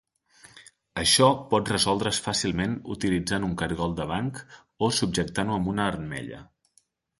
[1.01, 4.43] Això pot resoldre's fàcilment utilitzant un cargol de banc
[4.89, 6.45] o subjectant-ho amb una armella.